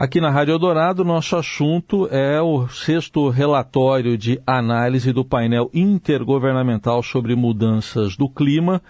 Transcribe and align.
Aqui 0.00 0.18
na 0.18 0.30
Rádio 0.30 0.52
Eldorado, 0.52 1.04
nosso 1.04 1.36
assunto 1.36 2.08
é 2.10 2.40
o 2.40 2.66
sexto 2.68 3.28
relatório 3.28 4.16
de 4.16 4.40
análise 4.46 5.12
do 5.12 5.22
painel 5.22 5.70
intergovernamental 5.74 7.02
sobre 7.02 7.36
mudanças 7.36 8.16
do 8.16 8.26
clima, 8.26 8.80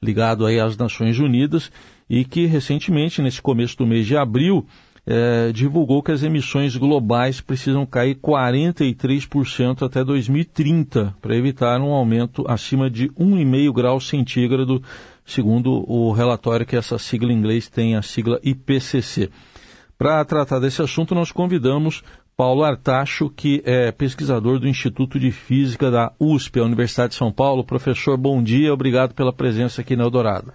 ligado 0.00 0.46
aí 0.46 0.60
às 0.60 0.76
Nações 0.76 1.18
Unidas, 1.18 1.68
e 2.08 2.24
que 2.24 2.46
recentemente, 2.46 3.20
nesse 3.20 3.42
começo 3.42 3.76
do 3.76 3.84
mês 3.84 4.06
de 4.06 4.16
abril, 4.16 4.64
é, 5.04 5.50
divulgou 5.52 6.00
que 6.00 6.12
as 6.12 6.22
emissões 6.22 6.76
globais 6.76 7.40
precisam 7.40 7.84
cair 7.84 8.14
43% 8.14 9.84
até 9.84 10.04
2030, 10.04 11.12
para 11.20 11.34
evitar 11.34 11.80
um 11.80 11.90
aumento 11.90 12.44
acima 12.46 12.88
de 12.88 13.08
1,5 13.08 13.72
grau 13.72 14.00
centígrado, 14.00 14.80
segundo 15.26 15.84
o 15.90 16.12
relatório 16.12 16.64
que 16.64 16.76
essa 16.76 17.00
sigla 17.00 17.32
em 17.32 17.36
inglês 17.36 17.68
tem, 17.68 17.96
a 17.96 18.02
sigla 18.02 18.38
IPCC. 18.44 19.28
Para 20.02 20.24
tratar 20.24 20.58
desse 20.58 20.82
assunto, 20.82 21.14
nós 21.14 21.30
convidamos 21.30 22.02
Paulo 22.36 22.64
Artacho, 22.64 23.30
que 23.30 23.62
é 23.64 23.92
pesquisador 23.92 24.58
do 24.58 24.66
Instituto 24.66 25.16
de 25.16 25.30
Física 25.30 25.92
da 25.92 26.12
USP, 26.18 26.58
a 26.58 26.64
Universidade 26.64 27.10
de 27.10 27.18
São 27.18 27.30
Paulo. 27.30 27.62
Professor, 27.62 28.16
bom 28.16 28.42
dia, 28.42 28.74
obrigado 28.74 29.14
pela 29.14 29.32
presença 29.32 29.80
aqui 29.80 29.94
na 29.94 30.02
Eldorado. 30.02 30.52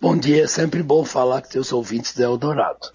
Bom 0.00 0.16
dia, 0.16 0.44
é 0.44 0.46
sempre 0.46 0.82
bom 0.82 1.04
falar 1.04 1.42
com 1.42 1.50
seus 1.50 1.70
ouvintes 1.70 2.16
da 2.16 2.24
Eldorado. 2.24 2.90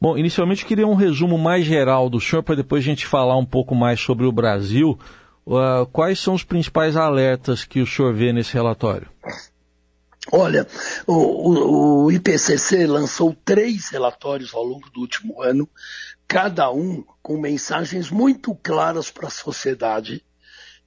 Bom, 0.00 0.16
inicialmente 0.16 0.64
queria 0.64 0.86
um 0.86 0.94
resumo 0.94 1.36
mais 1.36 1.66
geral 1.66 2.08
do 2.08 2.18
senhor, 2.18 2.42
para 2.42 2.54
depois 2.54 2.82
a 2.82 2.86
gente 2.86 3.06
falar 3.06 3.36
um 3.36 3.44
pouco 3.44 3.74
mais 3.74 4.00
sobre 4.00 4.24
o 4.24 4.32
Brasil. 4.32 4.98
Uh, 5.46 5.84
quais 5.92 6.18
são 6.20 6.32
os 6.32 6.42
principais 6.42 6.96
alertas 6.96 7.66
que 7.66 7.82
o 7.82 7.86
senhor 7.86 8.14
vê 8.14 8.32
nesse 8.32 8.54
relatório? 8.54 9.08
Olha, 10.30 10.68
o, 11.06 11.14
o, 11.14 12.04
o, 12.04 12.12
IPCC 12.12 12.86
lançou 12.86 13.34
três 13.44 13.88
relatórios 13.88 14.54
ao 14.54 14.62
longo 14.62 14.88
do 14.90 15.00
último 15.00 15.42
ano, 15.42 15.68
cada 16.28 16.70
um 16.70 17.04
com 17.20 17.40
mensagens 17.40 18.08
muito 18.08 18.54
claras 18.54 19.10
para 19.10 19.26
a 19.26 19.30
sociedade 19.30 20.24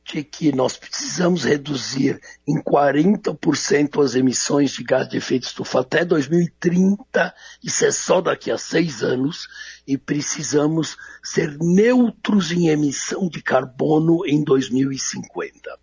de 0.05 0.23
que 0.23 0.55
nós 0.55 0.77
precisamos 0.77 1.43
reduzir 1.43 2.21
em 2.47 2.61
40% 2.61 4.03
as 4.03 4.15
emissões 4.15 4.71
de 4.71 4.83
gás 4.83 5.09
de 5.09 5.17
efeito 5.17 5.47
estufa 5.47 5.81
até 5.81 6.05
2030, 6.05 7.33
isso 7.61 7.85
é 7.85 7.91
só 7.91 8.21
daqui 8.21 8.51
a 8.51 8.57
seis 8.57 9.01
anos, 9.03 9.47
e 9.85 9.97
precisamos 9.97 10.95
ser 11.23 11.57
neutros 11.59 12.51
em 12.51 12.69
emissão 12.69 13.27
de 13.27 13.41
carbono 13.41 14.25
em 14.25 14.43
2050. 14.43 15.77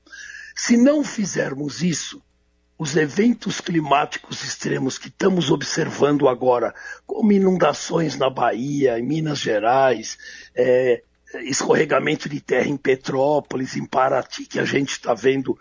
Se 0.54 0.76
não 0.76 1.02
fizermos 1.02 1.82
isso, 1.82 2.22
os 2.82 2.96
eventos 2.96 3.60
climáticos 3.60 4.42
extremos 4.42 4.98
que 4.98 5.06
estamos 5.06 5.52
observando 5.52 6.26
agora, 6.26 6.74
como 7.06 7.30
inundações 7.30 8.16
na 8.16 8.28
Bahia, 8.28 8.98
em 8.98 9.04
Minas 9.04 9.38
Gerais, 9.38 10.18
é, 10.52 11.04
escorregamento 11.44 12.28
de 12.28 12.40
terra 12.40 12.66
em 12.66 12.76
Petrópolis, 12.76 13.76
em 13.76 13.86
Paraty, 13.86 14.46
que 14.46 14.58
a 14.58 14.64
gente 14.64 14.90
está 14.90 15.14
vendo 15.14 15.56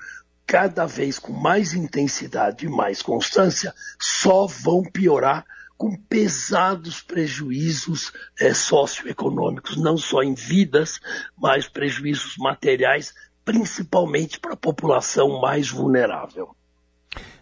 cada 0.47 0.87
vez 0.87 1.19
com 1.19 1.31
mais 1.31 1.75
intensidade 1.75 2.65
e 2.65 2.69
mais 2.69 3.03
constância, 3.03 3.71
só 4.01 4.47
vão 4.47 4.81
piorar 4.81 5.45
com 5.77 5.95
pesados 5.95 7.01
prejuízos 7.03 8.11
é, 8.39 8.51
socioeconômicos, 8.51 9.77
não 9.77 9.95
só 9.95 10.23
em 10.23 10.33
vidas, 10.33 10.99
mas 11.37 11.69
prejuízos 11.69 12.35
materiais, 12.39 13.13
principalmente 13.45 14.39
para 14.39 14.53
a 14.53 14.57
população 14.57 15.39
mais 15.39 15.69
vulnerável. 15.69 16.55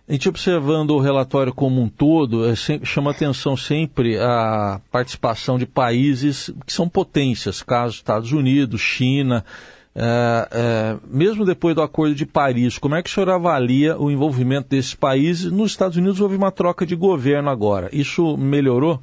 A 0.09 0.13
gente 0.13 0.27
observando 0.27 0.89
o 0.89 0.99
relatório 0.99 1.53
como 1.53 1.79
um 1.79 1.87
todo, 1.87 2.49
é 2.49 2.55
sempre, 2.55 2.87
chama 2.87 3.11
atenção 3.11 3.55
sempre 3.55 4.17
a 4.17 4.81
participação 4.89 5.55
de 5.59 5.67
países 5.67 6.51
que 6.65 6.73
são 6.73 6.89
potências, 6.89 7.61
caso 7.61 7.93
Estados 7.93 8.31
Unidos, 8.31 8.81
China, 8.81 9.45
é, 9.93 10.47
é, 10.51 10.97
mesmo 11.07 11.45
depois 11.45 11.75
do 11.75 11.83
Acordo 11.83 12.15
de 12.15 12.25
Paris, 12.25 12.79
como 12.79 12.95
é 12.95 13.03
que 13.03 13.09
o 13.09 13.13
senhor 13.13 13.29
avalia 13.29 13.99
o 13.99 14.09
envolvimento 14.09 14.69
desses 14.69 14.95
países? 14.95 15.51
Nos 15.51 15.69
Estados 15.69 15.95
Unidos 15.95 16.19
houve 16.19 16.35
uma 16.35 16.51
troca 16.51 16.87
de 16.87 16.95
governo 16.95 17.51
agora. 17.51 17.87
Isso 17.93 18.35
melhorou? 18.35 18.99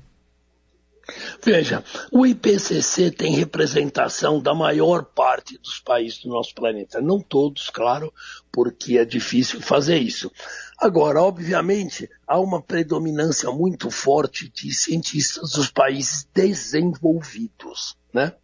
Veja, 1.45 1.85
o 2.11 2.27
IPCC 2.27 3.13
tem 3.13 3.33
representação 3.33 4.41
da 4.41 4.53
maior 4.53 5.05
parte 5.05 5.57
dos 5.59 5.79
países 5.79 6.19
do 6.19 6.31
nosso 6.31 6.53
planeta. 6.53 7.01
Não 7.01 7.21
todos, 7.21 7.71
claro, 7.71 8.13
porque 8.51 8.99
é 8.99 9.05
difícil 9.05 9.61
fazer 9.61 9.99
isso. 9.99 10.33
Agora, 10.79 11.23
obviamente, 11.23 12.09
há 12.27 12.39
uma 12.39 12.61
predominância 12.61 13.51
muito 13.51 13.91
forte 13.91 14.51
de 14.51 14.73
cientistas 14.75 15.53
dos 15.53 15.71
países 15.71 16.29
desenvolvidos. 16.35 17.97
Né? 18.13 18.35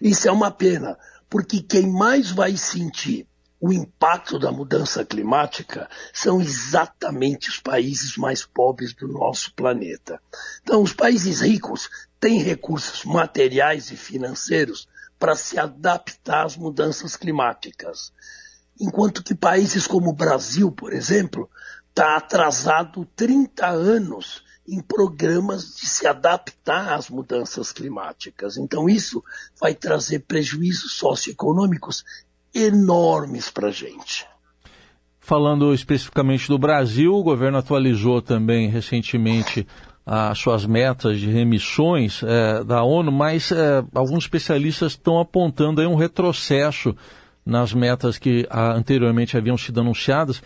Isso 0.00 0.28
é 0.28 0.32
uma 0.32 0.50
pena, 0.50 0.98
porque 1.30 1.62
quem 1.62 1.86
mais 1.90 2.30
vai 2.30 2.56
sentir 2.56 3.26
o 3.60 3.72
impacto 3.72 4.38
da 4.38 4.52
mudança 4.52 5.04
climática 5.04 5.88
são 6.12 6.40
exatamente 6.40 7.48
os 7.48 7.58
países 7.58 8.16
mais 8.16 8.44
pobres 8.44 8.94
do 8.94 9.08
nosso 9.08 9.52
planeta. 9.54 10.20
Então, 10.62 10.82
os 10.82 10.92
países 10.92 11.40
ricos 11.40 11.90
têm 12.20 12.40
recursos 12.40 13.04
materiais 13.04 13.90
e 13.90 13.96
financeiros 13.96 14.88
para 15.18 15.34
se 15.34 15.58
adaptar 15.58 16.46
às 16.46 16.56
mudanças 16.56 17.16
climáticas. 17.16 18.12
Enquanto 18.80 19.24
que 19.24 19.34
países 19.34 19.88
como 19.88 20.10
o 20.10 20.14
Brasil, 20.14 20.70
por 20.70 20.92
exemplo, 20.92 21.50
está 21.98 22.16
atrasado 22.16 23.04
30 23.16 23.66
anos 23.66 24.44
em 24.68 24.80
programas 24.80 25.74
de 25.74 25.88
se 25.88 26.06
adaptar 26.06 26.92
às 26.92 27.10
mudanças 27.10 27.72
climáticas. 27.72 28.56
Então, 28.56 28.88
isso 28.88 29.24
vai 29.60 29.74
trazer 29.74 30.20
prejuízos 30.20 30.92
socioeconômicos 30.92 32.04
enormes 32.54 33.50
para 33.50 33.68
a 33.68 33.72
gente. 33.72 34.24
Falando 35.18 35.74
especificamente 35.74 36.46
do 36.46 36.56
Brasil, 36.56 37.12
o 37.12 37.22
governo 37.22 37.58
atualizou 37.58 38.22
também 38.22 38.68
recentemente 38.68 39.66
as 40.06 40.38
suas 40.38 40.64
metas 40.64 41.18
de 41.18 41.28
remissões 41.28 42.22
é, 42.22 42.62
da 42.62 42.84
ONU, 42.84 43.10
mas 43.10 43.50
é, 43.50 43.84
alguns 43.92 44.24
especialistas 44.24 44.92
estão 44.92 45.18
apontando 45.18 45.80
aí 45.80 45.86
um 45.86 45.96
retrocesso 45.96 46.94
nas 47.44 47.72
metas 47.72 48.18
que 48.18 48.46
a, 48.48 48.72
anteriormente 48.72 49.36
haviam 49.36 49.56
sido 49.56 49.80
anunciadas. 49.80 50.42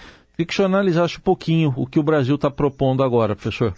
Analisasse 0.65 1.19
um 1.19 1.21
pouquinho 1.21 1.73
o 1.77 1.87
que 1.87 1.99
o 1.99 2.03
Brasil 2.03 2.35
está 2.35 2.51
propondo 2.51 3.03
agora, 3.03 3.37
professor. 3.37 3.75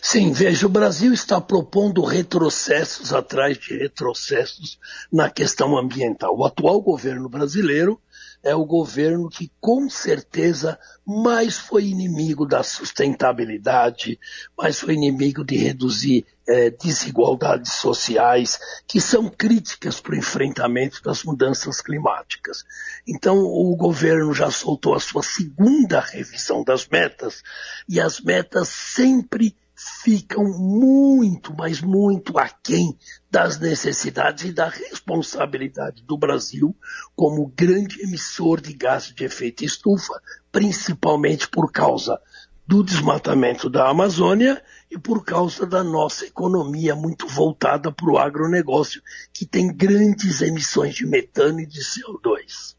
Sim, 0.00 0.32
veja, 0.32 0.66
o 0.66 0.70
Brasil 0.70 1.12
está 1.12 1.40
propondo 1.40 2.04
retrocessos 2.04 3.12
atrás 3.12 3.58
de 3.58 3.76
retrocessos 3.76 4.78
na 5.10 5.30
questão 5.30 5.76
ambiental. 5.78 6.36
O 6.36 6.44
atual 6.44 6.80
governo 6.80 7.28
brasileiro 7.28 7.98
é 8.42 8.54
o 8.54 8.64
governo 8.64 9.28
que, 9.28 9.50
com 9.60 9.88
certeza, 9.88 10.78
mais 11.06 11.58
foi 11.58 11.86
inimigo 11.86 12.44
da 12.44 12.62
sustentabilidade, 12.62 14.18
mais 14.58 14.80
foi 14.80 14.94
inimigo 14.94 15.44
de 15.44 15.56
reduzir 15.56 16.26
é, 16.46 16.70
desigualdades 16.70 17.74
sociais, 17.74 18.58
que 18.86 19.00
são 19.00 19.28
críticas 19.28 20.00
para 20.00 20.14
o 20.14 20.18
enfrentamento 20.18 21.02
das 21.02 21.22
mudanças 21.22 21.80
climáticas. 21.80 22.64
Então, 23.06 23.38
o 23.38 23.76
governo 23.76 24.34
já 24.34 24.50
soltou 24.50 24.94
a 24.94 25.00
sua 25.00 25.22
segunda 25.22 26.00
revisão 26.00 26.64
das 26.64 26.86
metas, 26.88 27.42
e 27.88 28.00
as 28.00 28.20
metas 28.20 28.68
sempre 28.68 29.56
ficam 29.74 30.44
muito, 30.44 31.54
mas 31.56 31.80
muito 31.80 32.38
aquém 32.38 32.96
das 33.30 33.58
necessidades 33.58 34.44
e 34.44 34.52
da 34.52 34.68
responsabilidade 34.68 36.02
do 36.02 36.16
Brasil 36.16 36.76
como 37.16 37.52
grande 37.56 38.02
emissor 38.02 38.60
de 38.60 38.72
gases 38.74 39.14
de 39.14 39.24
efeito 39.24 39.64
estufa, 39.64 40.20
principalmente 40.50 41.48
por 41.48 41.72
causa 41.72 42.20
do 42.66 42.82
desmatamento 42.82 43.68
da 43.68 43.88
Amazônia 43.88 44.62
e 44.90 44.98
por 44.98 45.24
causa 45.24 45.66
da 45.66 45.82
nossa 45.82 46.26
economia 46.26 46.94
muito 46.94 47.26
voltada 47.26 47.90
para 47.90 48.10
o 48.10 48.18
agronegócio, 48.18 49.02
que 49.32 49.44
tem 49.44 49.74
grandes 49.74 50.40
emissões 50.40 50.94
de 50.94 51.06
metano 51.06 51.60
e 51.60 51.66
de 51.66 51.80
CO2. 51.80 52.76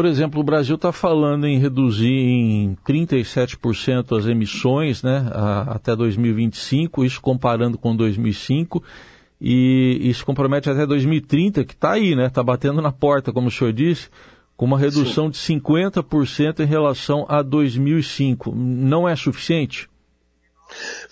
Por 0.00 0.06
exemplo, 0.06 0.40
o 0.40 0.42
Brasil 0.42 0.76
está 0.76 0.92
falando 0.92 1.46
em 1.46 1.58
reduzir 1.58 2.08
em 2.08 2.74
37% 2.88 4.18
as 4.18 4.24
emissões 4.24 5.02
né, 5.02 5.30
a, 5.30 5.72
até 5.72 5.94
2025, 5.94 7.04
isso 7.04 7.20
comparando 7.20 7.76
com 7.76 7.94
2005, 7.94 8.82
e, 9.38 10.10
se 10.14 10.24
compromete 10.24 10.70
até 10.70 10.86
2030, 10.86 11.66
que 11.66 11.74
está 11.74 11.92
aí, 11.92 12.16
né? 12.16 12.28
Está 12.28 12.42
batendo 12.42 12.80
na 12.80 12.90
porta, 12.90 13.30
como 13.30 13.48
o 13.48 13.50
senhor 13.50 13.74
disse, 13.74 14.08
com 14.56 14.64
uma 14.64 14.78
redução 14.78 15.30
Sim. 15.30 15.58
de 15.58 15.60
50% 15.60 16.60
em 16.60 16.66
relação 16.66 17.26
a 17.28 17.42
2005. 17.42 18.54
Não 18.56 19.06
é 19.06 19.14
suficiente? 19.14 19.86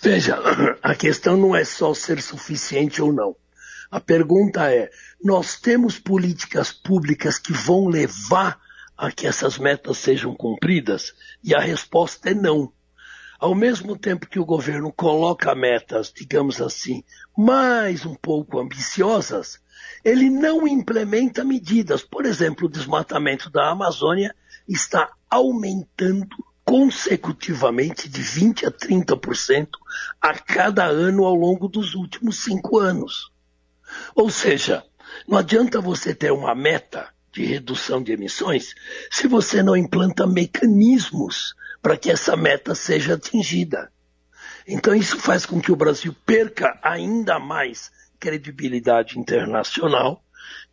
Veja, 0.01 0.35
a 0.81 0.95
questão 0.95 1.37
não 1.37 1.55
é 1.55 1.63
só 1.63 1.93
ser 1.93 2.19
suficiente 2.23 3.03
ou 3.03 3.13
não. 3.13 3.35
A 3.91 3.99
pergunta 3.99 4.73
é: 4.73 4.89
nós 5.23 5.59
temos 5.59 5.99
políticas 5.99 6.71
públicas 6.71 7.37
que 7.37 7.53
vão 7.53 7.87
levar 7.87 8.57
a 8.99 9.09
que 9.09 9.25
essas 9.25 9.57
metas 9.57 9.97
sejam 9.97 10.35
cumpridas? 10.35 11.13
E 11.41 11.55
a 11.55 11.59
resposta 11.59 12.31
é 12.31 12.33
não. 12.33 12.73
ao 13.39 13.55
mesmo 13.55 13.97
tempo 13.97 14.27
que 14.27 14.37
o 14.37 14.45
governo 14.45 14.91
coloca 14.91 15.55
metas, 15.55 16.11
digamos 16.13 16.59
assim, 16.59 17.01
mais 17.37 18.05
um 18.05 18.13
pouco 18.13 18.59
ambiciosas, 18.59 19.61
ele 20.03 20.29
não 20.29 20.67
implementa 20.67 21.45
medidas. 21.45 22.03
Por 22.03 22.25
exemplo, 22.25 22.65
o 22.67 22.69
desmatamento 22.69 23.49
da 23.49 23.69
Amazônia 23.69 24.35
está 24.67 25.09
aumentando 25.29 26.27
consecutivamente 26.65 28.09
de 28.09 28.21
20% 28.21 28.67
a 28.67 28.71
30% 28.71 29.69
a 30.19 30.33
cada 30.33 30.83
ano 30.83 31.23
ao 31.23 31.33
longo 31.33 31.69
dos 31.69 31.95
últimos 31.95 32.43
cinco 32.43 32.77
anos. 32.77 33.31
Ou 34.13 34.29
seja, 34.29 34.83
não 35.25 35.37
adianta 35.37 35.79
você 35.79 36.13
ter 36.13 36.33
uma 36.33 36.53
meta 36.53 37.07
de 37.31 37.45
redução 37.45 38.01
de 38.01 38.11
emissões 38.11 38.73
se 39.11 39.27
você 39.27 39.61
não 39.61 39.75
implanta 39.75 40.25
mecanismos 40.25 41.53
para 41.81 41.97
que 41.97 42.09
essa 42.09 42.35
meta 42.35 42.75
seja 42.75 43.13
atingida. 43.13 43.91
Então 44.67 44.93
isso 44.93 45.17
faz 45.19 45.45
com 45.45 45.61
que 45.61 45.71
o 45.71 45.75
Brasil 45.75 46.15
perca 46.25 46.79
ainda 46.83 47.39
mais 47.39 47.91
credibilidade 48.19 49.17
internacional 49.17 50.23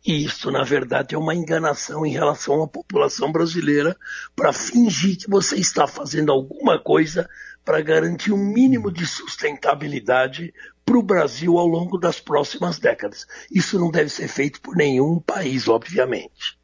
e 0.05 0.23
isso, 0.23 0.49
na 0.51 0.63
verdade, 0.63 1.15
é 1.15 1.17
uma 1.17 1.35
enganação 1.35 2.05
em 2.05 2.11
relação 2.11 2.63
à 2.63 2.67
população 2.67 3.31
brasileira 3.31 3.95
para 4.35 4.53
fingir 4.53 5.17
que 5.17 5.29
você 5.29 5.57
está 5.57 5.87
fazendo 5.87 6.31
alguma 6.31 6.79
coisa 6.79 7.29
para 7.67 7.81
garantir 7.81 8.31
um 8.31 8.37
mínimo 8.37 8.89
de 8.89 9.05
sustentabilidade 9.05 10.53
para 10.85 10.97
o 10.97 11.03
Brasil 11.03 11.57
ao 11.57 11.67
longo 11.67 11.97
das 11.97 12.17
próximas 12.17 12.79
décadas. 12.79 13.27
Isso 13.51 13.77
não 13.77 13.91
deve 13.91 14.09
ser 14.09 14.29
feito 14.29 14.61
por 14.61 14.73
nenhum 14.73 15.19
país, 15.19 15.67
obviamente. 15.67 16.57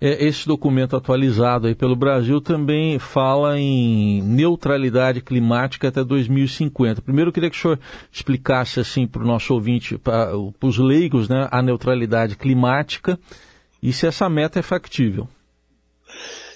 É, 0.00 0.26
esse 0.26 0.44
documento 0.48 0.96
atualizado 0.96 1.68
aí 1.68 1.76
pelo 1.76 1.94
Brasil 1.94 2.40
também 2.40 2.98
fala 2.98 3.56
em 3.56 4.20
neutralidade 4.20 5.20
climática 5.20 5.86
até 5.86 6.02
2050. 6.02 7.02
Primeiro 7.02 7.28
eu 7.28 7.32
queria 7.32 7.48
que 7.48 7.56
o 7.56 7.60
senhor 7.60 7.78
explicasse 8.10 8.80
assim 8.80 9.06
para 9.06 9.22
o 9.22 9.26
nosso 9.26 9.54
ouvinte, 9.54 9.96
para 9.96 10.32
os 10.60 10.76
leigos, 10.76 11.28
né, 11.28 11.46
a 11.52 11.62
neutralidade 11.62 12.34
climática 12.34 13.16
e 13.80 13.92
se 13.92 14.08
essa 14.08 14.28
meta 14.28 14.58
é 14.58 14.62
factível. 14.62 15.28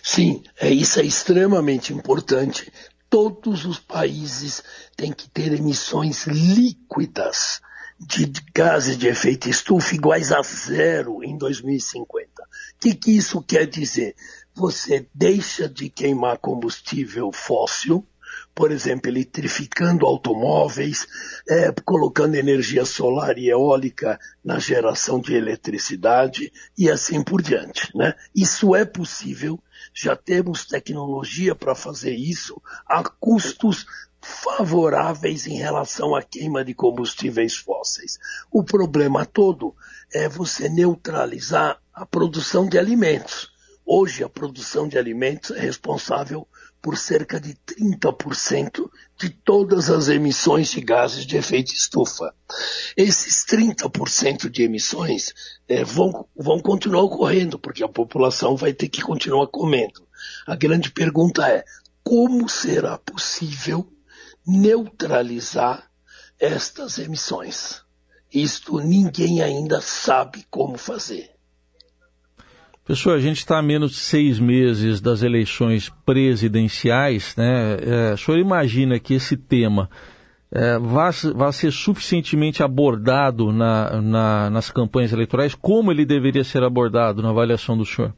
Sim, 0.03 0.43
é, 0.61 0.71
isso 0.71 0.99
é 0.99 1.05
extremamente 1.05 1.93
importante. 1.93 2.73
Todos 3.19 3.65
os 3.65 3.79
países 3.79 4.63
têm 4.95 5.11
que 5.11 5.27
ter 5.27 5.51
emissões 5.51 6.27
líquidas 6.27 7.63
de 7.99 8.31
gases 8.55 8.99
de 8.99 9.09
efeito 9.09 9.49
estufa 9.49 9.95
iguais 9.95 10.33
a 10.33 10.43
zero 10.43 11.25
em 11.25 11.39
2050. 11.39 12.43
O 12.43 12.47
que, 12.79 12.95
que 12.95 13.17
isso 13.17 13.41
quer 13.41 13.67
dizer? 13.67 14.15
Você 14.55 15.09
deixa 15.15 15.67
de 15.67 15.89
queimar 15.89 16.37
combustível 16.37 17.33
fóssil, 17.33 18.07
por 18.55 18.71
exemplo, 18.71 19.11
eletrificando 19.11 20.05
automóveis, 20.05 21.07
é, 21.49 21.73
colocando 21.87 22.35
energia 22.35 22.85
solar 22.85 23.39
e 23.39 23.49
eólica 23.49 24.21
na 24.45 24.59
geração 24.59 25.21
de 25.21 25.35
eletricidade 25.35 26.53
e 26.77 26.91
assim 26.91 27.23
por 27.23 27.41
diante. 27.41 27.97
Né? 27.97 28.15
Isso 28.35 28.77
é 28.77 28.85
possível, 28.85 29.59
já 29.99 30.15
temos 30.15 30.67
tecnologia 30.67 31.55
para 31.55 31.75
fazer 31.75 32.15
isso 32.15 32.61
a 32.87 33.03
custos 33.03 33.87
favoráveis 34.21 35.47
em 35.47 35.57
relação 35.57 36.15
à 36.15 36.23
queima 36.23 36.63
de 36.63 36.75
combustíveis 36.75 37.57
fósseis. 37.57 38.19
O 38.51 38.63
problema 38.63 39.25
todo 39.25 39.75
é 40.13 40.29
você 40.29 40.69
neutralizar 40.69 41.81
a 41.95 42.05
produção 42.05 42.69
de 42.69 42.79
alimentos. 42.79 43.51
Hoje, 43.87 44.23
a 44.23 44.29
produção 44.29 44.87
de 44.87 44.99
alimentos 44.99 45.53
é 45.53 45.61
responsável 45.61 46.47
por 46.87 46.97
cerca 46.97 47.41
de 47.41 47.53
30% 47.67 48.89
de 49.19 49.29
todas 49.29 49.91
as 49.91 50.07
emissões 50.07 50.71
de 50.71 50.81
gases 50.81 51.27
de 51.27 51.37
efeito 51.37 51.73
estufa. 51.73 52.33
Esses 52.97 53.45
30% 53.45 54.49
de 54.49 54.63
emissões 54.63 55.35
é, 55.67 55.83
vão, 55.83 56.29
vão 56.37 56.61
continuar 56.61 57.03
ocorrendo, 57.03 57.59
porque 57.59 57.83
a 57.83 57.89
população 57.89 58.55
vai 58.55 58.73
ter 58.73 58.89
que 58.89 59.03
continuar 59.03 59.49
comendo. 59.49 60.07
A 60.47 60.55
grande 60.55 60.93
pergunta 60.93 61.49
é, 61.49 61.65
como 62.05 62.49
será 62.49 62.97
possível 62.97 63.93
neutralizar 64.47 65.91
estas 66.39 67.01
emissões. 67.01 67.83
Isto 68.33 68.79
ninguém 68.79 69.43
ainda 69.43 69.81
sabe 69.81 70.47
como 70.49 70.79
fazer. 70.79 71.36
Pessoal, 72.87 73.17
a 73.17 73.21
gente 73.21 73.39
está 73.39 73.59
a 73.59 73.63
menos 73.63 73.91
de 73.91 73.97
seis 73.97 74.39
meses 74.39 75.01
das 75.01 75.23
eleições 75.23 75.93
presidenciais, 76.05 77.35
né? 77.35 77.79
É, 77.83 78.13
o 78.13 78.17
senhor 78.17 78.39
imagina 78.39 79.01
que 79.01 79.15
esse 79.15 79.37
tema 79.37 79.91
é, 80.53 80.79
vai, 80.79 81.11
vai, 81.35 81.53
ser 81.53 81.73
suficientemente 81.73 82.63
abordado 82.63 83.51
na, 83.53 84.01
na, 84.01 84.51
nas 84.51 84.71
campanhas 84.71 85.13
eleitorais? 85.13 85.53
Como 85.53 85.91
ele 85.91 86.05
deveria 86.05 86.45
ser 86.45 86.63
abordado 86.63 87.21
na 87.21 87.31
avaliação 87.31 87.77
do 87.77 87.85
senhor? 87.85 88.15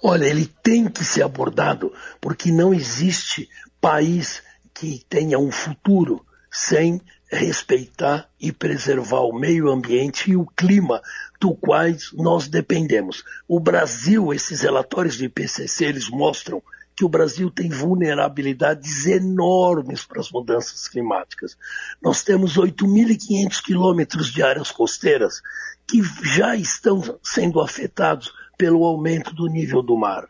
Olha, 0.00 0.24
ele 0.24 0.46
tem 0.62 0.88
que 0.88 1.04
ser 1.04 1.24
abordado 1.24 1.92
porque 2.20 2.52
não 2.52 2.72
existe 2.72 3.48
país 3.80 4.40
que 4.72 5.04
tenha 5.08 5.40
um 5.40 5.50
futuro 5.50 6.24
sem 6.48 7.00
respeitar 7.28 8.28
e 8.38 8.52
preservar 8.52 9.22
o 9.22 9.32
meio 9.32 9.68
ambiente 9.68 10.30
e 10.30 10.36
o 10.36 10.46
clima 10.46 11.00
do 11.42 11.56
quais 11.56 12.12
nós 12.12 12.46
dependemos. 12.46 13.24
O 13.48 13.58
Brasil, 13.58 14.32
esses 14.32 14.60
relatórios 14.60 15.18
do 15.18 15.24
IPCC, 15.24 15.86
eles 15.86 16.08
mostram 16.08 16.62
que 16.94 17.04
o 17.04 17.08
Brasil 17.08 17.50
tem 17.50 17.68
vulnerabilidades 17.68 19.06
enormes 19.06 20.04
para 20.04 20.20
as 20.20 20.30
mudanças 20.30 20.86
climáticas. 20.86 21.58
Nós 22.00 22.22
temos 22.22 22.56
8.500 22.56 23.60
quilômetros 23.60 24.32
de 24.32 24.40
áreas 24.40 24.70
costeiras 24.70 25.42
que 25.84 26.00
já 26.22 26.54
estão 26.54 27.02
sendo 27.20 27.60
afetados 27.60 28.32
pelo 28.56 28.84
aumento 28.84 29.34
do 29.34 29.48
nível 29.48 29.82
do 29.82 29.96
mar. 29.96 30.28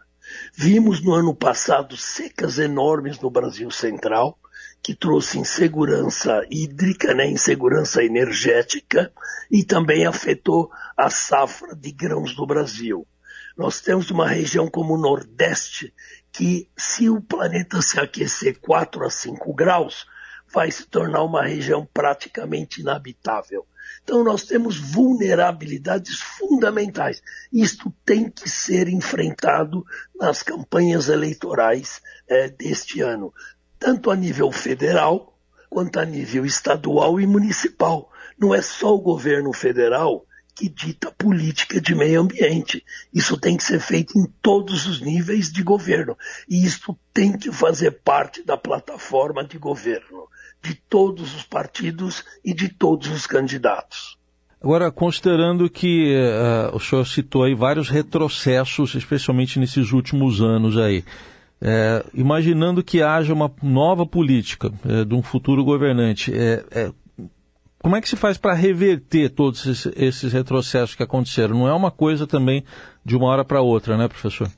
Vimos 0.54 1.02
no 1.02 1.12
ano 1.12 1.34
passado 1.34 1.94
secas 1.94 2.58
enormes 2.58 3.20
no 3.20 3.28
Brasil 3.28 3.70
Central, 3.70 4.38
que 4.82 4.94
trouxe 4.94 5.38
insegurança 5.38 6.44
hídrica, 6.50 7.14
né, 7.14 7.26
insegurança 7.30 8.02
energética, 8.02 9.12
e 9.50 9.62
também 9.62 10.06
afetou 10.06 10.70
a 10.96 11.08
safra 11.08 11.74
de 11.76 11.92
grãos 11.92 12.34
do 12.34 12.44
Brasil. 12.46 13.06
Nós 13.56 13.80
temos 13.80 14.10
uma 14.10 14.26
região 14.26 14.68
como 14.68 14.94
o 14.94 15.00
Nordeste, 15.00 15.94
que 16.32 16.68
se 16.76 17.08
o 17.08 17.20
planeta 17.20 17.80
se 17.82 18.00
aquecer 18.00 18.58
4 18.60 19.04
a 19.04 19.10
5 19.10 19.54
graus, 19.54 20.06
vai 20.52 20.70
se 20.70 20.86
tornar 20.86 21.22
uma 21.22 21.44
região 21.44 21.86
praticamente 21.92 22.80
inabitável. 22.80 23.66
Então 24.02 24.24
nós 24.24 24.44
temos 24.44 24.76
vulnerabilidades 24.76 26.20
fundamentais. 26.20 27.22
Isto 27.52 27.92
tem 28.04 28.28
que 28.28 28.48
ser 28.48 28.88
enfrentado 28.88 29.84
nas 30.14 30.42
campanhas 30.42 31.08
eleitorais 31.08 32.00
é, 32.28 32.48
deste 32.48 33.00
ano, 33.00 33.32
tanto 33.82 34.12
a 34.12 34.16
nível 34.16 34.52
federal 34.52 35.36
quanto 35.68 35.98
a 35.98 36.04
nível 36.04 36.46
estadual 36.46 37.20
e 37.20 37.26
municipal. 37.26 38.08
Não 38.38 38.54
é 38.54 38.62
só 38.62 38.94
o 38.94 39.00
governo 39.00 39.52
federal 39.52 40.24
que 40.54 40.68
dita 40.68 41.10
política 41.10 41.80
de 41.80 41.92
meio 41.92 42.20
ambiente. 42.20 42.84
Isso 43.12 43.36
tem 43.36 43.56
que 43.56 43.64
ser 43.64 43.80
feito 43.80 44.16
em 44.16 44.24
todos 44.40 44.86
os 44.86 45.00
níveis 45.00 45.50
de 45.50 45.64
governo. 45.64 46.16
E 46.48 46.64
isso 46.64 46.96
tem 47.12 47.36
que 47.36 47.50
fazer 47.50 47.90
parte 48.04 48.44
da 48.44 48.56
plataforma 48.56 49.42
de 49.44 49.58
governo 49.58 50.28
de 50.62 50.76
todos 50.88 51.34
os 51.34 51.42
partidos 51.42 52.24
e 52.44 52.54
de 52.54 52.68
todos 52.68 53.08
os 53.08 53.26
candidatos. 53.26 54.16
Agora, 54.62 54.92
considerando 54.92 55.68
que 55.68 56.14
uh, 56.14 56.76
o 56.76 56.78
senhor 56.78 57.04
citou 57.04 57.42
aí 57.42 57.52
vários 57.52 57.88
retrocessos, 57.88 58.94
especialmente 58.94 59.58
nesses 59.58 59.90
últimos 59.90 60.40
anos 60.40 60.78
aí, 60.78 61.04
é, 61.64 62.04
imaginando 62.12 62.82
que 62.82 63.00
haja 63.00 63.32
uma 63.32 63.50
nova 63.62 64.04
política 64.04 64.72
é, 64.84 65.04
de 65.04 65.14
um 65.14 65.22
futuro 65.22 65.64
governante, 65.64 66.32
é, 66.34 66.92
como 67.78 67.96
é 67.96 68.00
que 68.00 68.08
se 68.08 68.16
faz 68.16 68.36
para 68.36 68.52
reverter 68.52 69.30
todos 69.30 69.64
esses, 69.66 69.92
esses, 69.96 70.32
retrocessos 70.32 70.96
que 70.96 71.02
aconteceram? 71.02 71.56
Não 71.56 71.68
é 71.68 71.72
uma 71.72 71.90
coisa 71.90 72.26
também 72.26 72.64
de 73.04 73.16
uma 73.16 73.26
hora 73.26 73.44
para 73.44 73.60
outra, 73.60 73.96
né, 73.96 74.08
professor? 74.08 74.50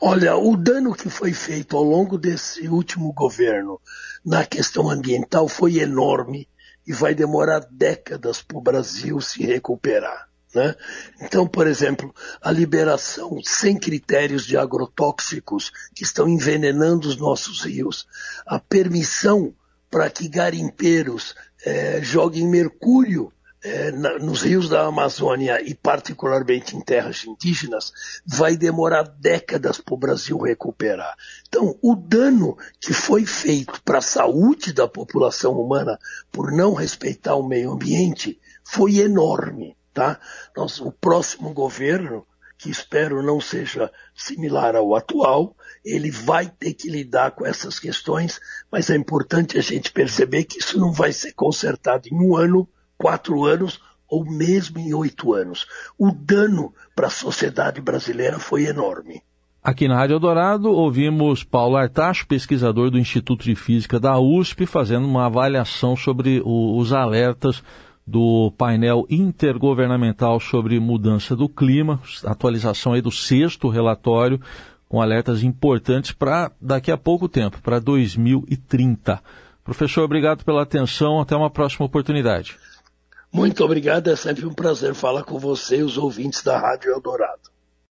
Olha, 0.00 0.36
o 0.36 0.56
dano 0.56 0.94
que 0.94 1.08
foi 1.08 1.32
feito 1.32 1.76
ao 1.76 1.82
longo 1.82 2.18
desse 2.18 2.68
último 2.68 3.12
governo 3.12 3.80
na 4.24 4.44
questão 4.44 4.90
ambiental 4.90 5.48
foi 5.48 5.78
enorme 5.78 6.48
e 6.86 6.92
vai 6.92 7.14
demorar 7.14 7.66
décadas 7.70 8.42
para 8.42 8.58
o 8.58 8.62
Brasil 8.62 9.20
se 9.20 9.44
recuperar. 9.44 10.28
Né? 10.54 10.74
Então, 11.20 11.46
por 11.46 11.66
exemplo, 11.66 12.14
a 12.40 12.50
liberação 12.50 13.38
sem 13.44 13.78
critérios 13.78 14.44
de 14.46 14.56
agrotóxicos 14.56 15.70
que 15.94 16.02
estão 16.02 16.28
envenenando 16.28 17.08
os 17.08 17.16
nossos 17.16 17.64
rios, 17.64 18.06
a 18.46 18.58
permissão 18.58 19.54
para 19.90 20.08
que 20.10 20.28
garimpeiros 20.28 21.34
é, 21.64 22.00
joguem 22.02 22.48
mercúrio 22.48 23.32
é, 23.62 23.90
na, 23.90 24.18
nos 24.18 24.42
rios 24.42 24.68
da 24.68 24.86
Amazônia 24.86 25.60
e 25.60 25.74
particularmente 25.74 26.76
em 26.76 26.80
terras 26.80 27.24
indígenas, 27.24 27.92
vai 28.24 28.56
demorar 28.56 29.02
décadas 29.02 29.78
para 29.80 29.94
o 29.94 29.98
Brasil 29.98 30.38
recuperar. 30.38 31.14
Então, 31.48 31.76
o 31.82 31.94
dano 31.94 32.56
que 32.80 32.92
foi 32.92 33.26
feito 33.26 33.82
para 33.82 33.98
a 33.98 34.02
saúde 34.02 34.72
da 34.72 34.86
população 34.86 35.60
humana 35.60 35.98
por 36.30 36.52
não 36.52 36.72
respeitar 36.72 37.34
o 37.34 37.46
meio 37.46 37.72
ambiente 37.72 38.40
foi 38.64 38.98
enorme. 38.98 39.77
Tá? 39.98 40.20
Nós, 40.56 40.80
o 40.80 40.92
próximo 40.92 41.52
governo, 41.52 42.24
que 42.56 42.70
espero 42.70 43.20
não 43.20 43.40
seja 43.40 43.90
similar 44.14 44.76
ao 44.76 44.94
atual, 44.94 45.56
ele 45.84 46.08
vai 46.08 46.48
ter 46.48 46.72
que 46.74 46.88
lidar 46.88 47.32
com 47.32 47.44
essas 47.44 47.80
questões, 47.80 48.38
mas 48.70 48.90
é 48.90 48.94
importante 48.94 49.58
a 49.58 49.60
gente 49.60 49.90
perceber 49.90 50.44
que 50.44 50.60
isso 50.60 50.78
não 50.78 50.92
vai 50.92 51.10
ser 51.12 51.32
consertado 51.32 52.06
em 52.06 52.14
um 52.14 52.36
ano, 52.36 52.68
quatro 52.96 53.44
anos 53.44 53.80
ou 54.08 54.24
mesmo 54.24 54.78
em 54.78 54.94
oito 54.94 55.34
anos. 55.34 55.66
O 55.98 56.12
dano 56.12 56.72
para 56.94 57.08
a 57.08 57.10
sociedade 57.10 57.80
brasileira 57.80 58.38
foi 58.38 58.66
enorme. 58.66 59.20
Aqui 59.60 59.88
na 59.88 59.96
Rádio 59.96 60.14
Eldorado 60.14 60.70
ouvimos 60.70 61.42
Paulo 61.42 61.76
Artacho, 61.76 62.24
pesquisador 62.28 62.88
do 62.88 63.00
Instituto 63.00 63.42
de 63.42 63.56
Física 63.56 63.98
da 63.98 64.16
USP, 64.16 64.64
fazendo 64.64 65.08
uma 65.08 65.26
avaliação 65.26 65.96
sobre 65.96 66.40
o, 66.44 66.78
os 66.78 66.92
alertas 66.92 67.64
do 68.08 68.50
painel 68.56 69.06
intergovernamental 69.10 70.40
sobre 70.40 70.80
mudança 70.80 71.36
do 71.36 71.46
clima, 71.46 72.00
atualização 72.24 72.94
aí 72.94 73.02
do 73.02 73.10
sexto 73.12 73.68
relatório, 73.68 74.40
com 74.88 75.02
alertas 75.02 75.42
importantes 75.42 76.12
para 76.12 76.50
daqui 76.58 76.90
a 76.90 76.96
pouco 76.96 77.28
tempo, 77.28 77.60
para 77.60 77.78
2030. 77.78 79.22
Professor, 79.62 80.04
obrigado 80.04 80.42
pela 80.42 80.62
atenção, 80.62 81.20
até 81.20 81.36
uma 81.36 81.50
próxima 81.50 81.84
oportunidade. 81.84 82.56
Muito 83.30 83.62
obrigado, 83.62 84.08
é 84.08 84.16
sempre 84.16 84.46
um 84.46 84.54
prazer 84.54 84.94
falar 84.94 85.24
com 85.24 85.38
você 85.38 85.80
e 85.80 85.82
os 85.82 85.98
ouvintes 85.98 86.42
da 86.42 86.58
Rádio 86.58 86.90
Eldorado. 86.90 87.57